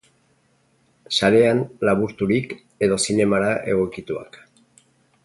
[1.17, 2.55] Sarean, laburturik,
[2.87, 4.41] edo zinemara egokituak!